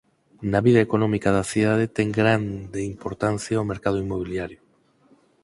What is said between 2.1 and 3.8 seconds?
grande importancia o